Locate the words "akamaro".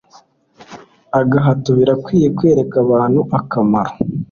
3.39-3.93